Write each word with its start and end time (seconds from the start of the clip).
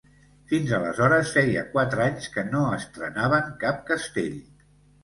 Fins 0.51 0.71
aleshores 0.77 1.35
feia 1.35 1.65
quatre 1.75 2.05
anys 2.07 2.33
que 2.39 2.47
no 2.57 2.65
estrenaven 2.81 3.57
cap 3.67 3.89
castell. 3.93 4.43